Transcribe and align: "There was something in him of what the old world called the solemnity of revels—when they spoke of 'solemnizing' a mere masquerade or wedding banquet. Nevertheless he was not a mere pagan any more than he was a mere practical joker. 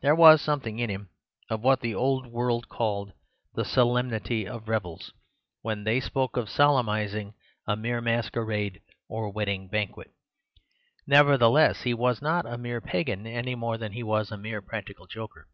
"There 0.00 0.14
was 0.14 0.40
something 0.40 0.78
in 0.78 0.90
him 0.90 1.10
of 1.50 1.60
what 1.60 1.80
the 1.80 1.92
old 1.92 2.28
world 2.28 2.68
called 2.68 3.12
the 3.54 3.64
solemnity 3.64 4.46
of 4.46 4.68
revels—when 4.68 5.82
they 5.82 5.98
spoke 5.98 6.36
of 6.36 6.48
'solemnizing' 6.48 7.34
a 7.66 7.74
mere 7.74 8.00
masquerade 8.00 8.80
or 9.08 9.28
wedding 9.32 9.66
banquet. 9.66 10.12
Nevertheless 11.04 11.82
he 11.82 11.94
was 11.94 12.22
not 12.22 12.46
a 12.46 12.56
mere 12.56 12.80
pagan 12.80 13.26
any 13.26 13.56
more 13.56 13.76
than 13.76 13.90
he 13.90 14.04
was 14.04 14.30
a 14.30 14.36
mere 14.38 14.62
practical 14.62 15.08
joker. 15.08 15.48